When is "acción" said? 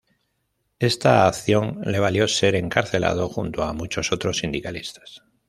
1.27-1.79